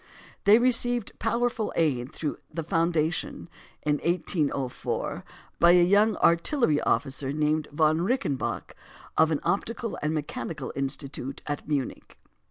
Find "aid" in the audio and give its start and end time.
1.75-2.11